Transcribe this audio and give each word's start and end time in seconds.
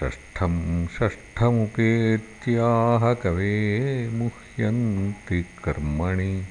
षष्ठं 0.00 0.86
षष्ठमुपेत्याह 0.86 3.14
कवे 3.14 4.08
मुह्यन्ति 4.08 5.44
कर्मणि। 5.64 6.44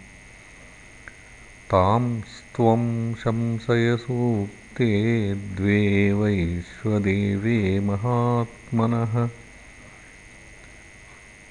तां 1.70 2.22
स्त्वं 2.22 3.14
शंसयसूक् 3.14 4.61
ते 4.78 5.34
द्वे 5.34 6.14
वैश्वदेवे 6.14 7.80
महात्मनः। 7.80 9.30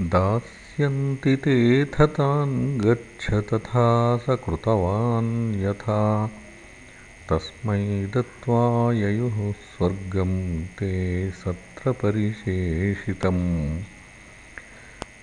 दास्यन्ति 0.00 1.36
तेऽथ 1.36 2.06
तान् 2.06 2.78
गच्छ 2.78 3.30
तथा 3.30 4.16
स 4.16 4.26
कृतवान् 4.30 5.62
यथा 5.62 6.30
तस्मै 7.30 8.06
दत्त्वा 8.14 8.92
ययुः 8.92 9.52
स्वर्गं 9.52 10.66
ते 10.66 11.30
सत्रपरिशेषितम् 11.30 13.80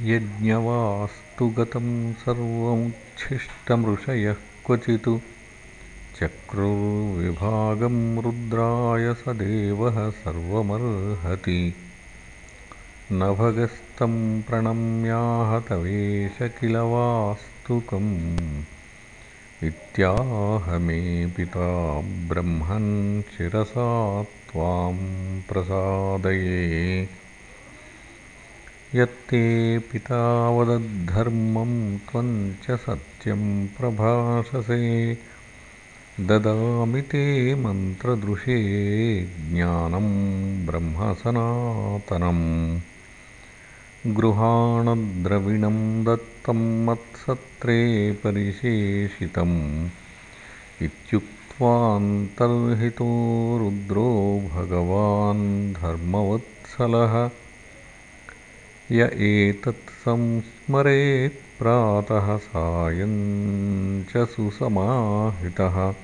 यज्ञवास्तु 0.00 1.48
गतं 1.48 2.12
सर्वमुच्छिष्टमृषयः 2.12 4.36
क्वचित्। 4.66 5.18
चक्रुर्विभागं 6.20 8.22
रुद्राय 8.22 9.14
स 9.14 9.24
देवः 9.28 10.10
सर्वमर्हति। 10.10 11.74
नभगस्तं 13.12 14.42
प्रणम्याहतवेश 14.42 16.38
किल 16.42 16.76
वास्तुकम् 16.76 18.62
इत्याह 19.64 20.78
मे 20.78 21.26
पिता 21.26 22.00
ब्रह्मन् 22.00 23.22
शिरसा 23.22 24.22
त्वां 24.22 25.40
प्रसादये। 25.40 27.08
यत्ते 28.94 29.78
पिता 29.78 30.50
वदद्धर्मं 30.50 31.98
त्वं 31.98 32.52
च 32.52 32.70
सत्यं 32.70 33.66
प्रभाषसे 33.66 35.18
ददामि 36.20 37.02
ते 37.02 37.54
मन्त्रदृशे 37.54 39.24
ज्ञानं 39.24 40.66
ब्रह्मसनातनम्। 40.66 42.80
गृहाणद्रविणं 44.16 46.04
दत्तं 46.04 46.31
मत्सत्रे 46.50 48.12
परिशेषितम् 48.12 49.88
इत्युक्त्वान्तर्हितो 50.82 51.58
रुद्रो 53.58 54.40
भगवान् 54.54 55.72
धर्मवत्सलः। 55.72 57.30
य 58.92 59.02
एतत् 59.04 59.90
संस्मरेत् 59.90 61.58
प्रातः 61.58 62.36
सायं 62.36 63.12
च 64.04 64.28
सुसमाहितः। 64.28 65.94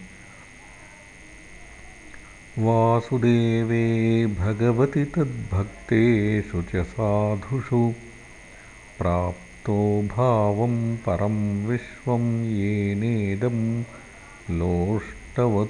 वासुदेवे 2.59 4.27
भगवति 4.27 5.05
तद्भक्तेषु 5.05 6.63
च 6.63 6.87
साधुषु। 6.87 7.95
प्राप्तो 8.99 10.03
भावं 10.03 10.97
परं 10.97 11.67
विश्वं 11.67 12.45
येनेदं 12.45 13.83
लोष्टवत्स्मृतम्। 14.51 15.65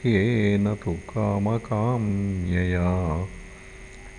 दास्येन 0.06 0.74
तु 0.74 0.92
कामकाम्यया। 0.92 3.26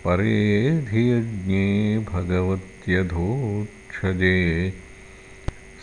परेधियज्ञे 0.06 2.00
भगवत्यधोक्षजे। 2.00 4.74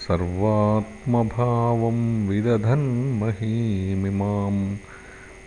सर्वात्मभावं 0.08 2.28
विदधन्महीमिमां 2.28 4.76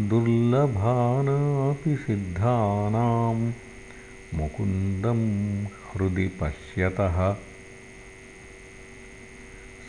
दुर्लभानापि 0.09 1.95
सिद्धानां 1.95 3.51
मुकुन्दं 4.37 5.21
हृदि 5.65 6.27
पश्यतः। 6.27 7.35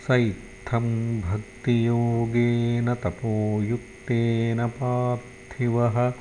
स 0.04 0.10
इत्थं 0.10 1.20
भक्तियोगेन 1.20 2.94
तपोयुक्तेन 2.94 4.68
पार्थिवः 4.68 6.12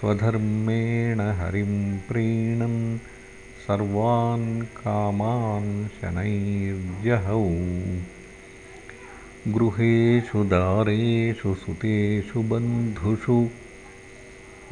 स्वधर्मेण 0.00 1.20
हरिं 1.20 1.98
प्रीणन् 1.98 2.98
सर्वान् 3.66 4.62
कामान् 4.62 5.88
शनैर्जहौ। 5.88 7.48
गृहेषु 9.52 10.44
दारेषु 10.44 11.54
सुतेषु 11.54 12.42
बन्धुषु 12.42 13.48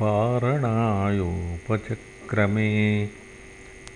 पारणायोपचक्रमे 0.00 2.70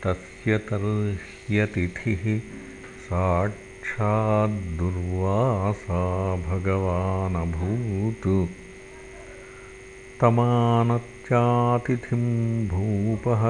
तस्य 0.03 0.59
तर्ह्यतिथिः 0.59 2.25
साक्षाद्दुर्वासा 3.05 6.03
भगवानभूत्। 6.37 8.29
तमानत्यातिथिं 10.21 12.25
भूपः 12.69 13.43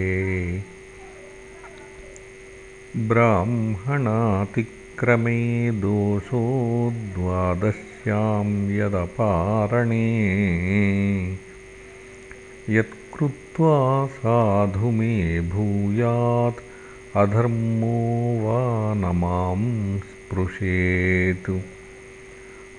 ब्राह्मणातिक्रमे 2.97 5.71
दोषो 5.71 6.93
द्वादश्यां 6.95 8.71
यदपारणे 8.71 10.07
यत्कृत्वा 13.13 14.07
साधु 14.07 14.91
मे 14.91 15.41
भूयात्। 15.41 16.63
अधर्मो 17.17 18.41
वा 18.41 18.93
न 18.93 19.15
मां 19.15 19.99
स्पृशेत्। 19.99 21.51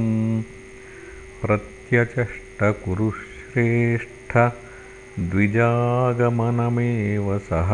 प्रत्यचष्टकुरुश्रेष्ठ 1.41 4.33
द्विजागमनमेव 5.31 7.27
सः 7.49 7.71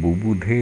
बुबुधे 0.01 0.60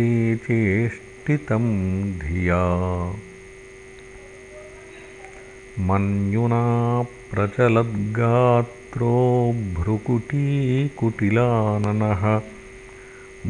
मन्युना 5.80 7.06
प्रचलद्गात्रो 7.32 9.56
भ्रुकुटीकुटिलाननः 9.80 12.42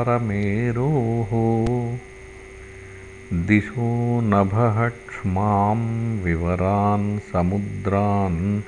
दिशो 3.45 4.21
नभःक्ष्मां 4.21 5.77
विवरान् 6.23 7.19
समुद्रान् 7.19 8.61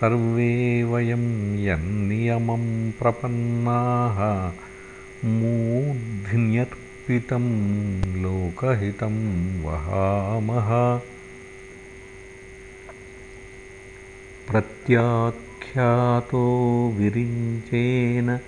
सर्वे 0.00 0.82
वयं 0.82 1.58
यन्नियमं 1.58 2.90
प्रपन्नाः 2.90 4.18
मूर्ध्न्यर्पितं 5.28 7.46
लोकहितं 8.22 9.16
वहामः। 9.62 11.00
प्रत्याख्यातो 14.48 16.44
विरिञ्चेन 16.96 18.38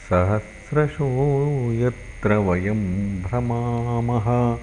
सहस्रशो 0.10 1.10
यत्र 2.24 2.36
वयं 2.36 3.22
भ्रमामः। 3.22 4.58